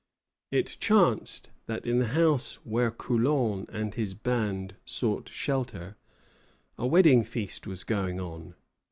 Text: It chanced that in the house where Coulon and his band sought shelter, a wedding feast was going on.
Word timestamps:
It 0.49 0.77
chanced 0.79 1.51
that 1.67 1.85
in 1.85 1.99
the 1.99 2.07
house 2.07 2.55
where 2.63 2.89
Coulon 2.89 3.67
and 3.69 3.93
his 3.93 4.15
band 4.15 4.73
sought 4.83 5.29
shelter, 5.29 5.95
a 6.75 6.87
wedding 6.87 7.23
feast 7.23 7.67
was 7.67 7.83
going 7.83 8.19
on. 8.19 8.55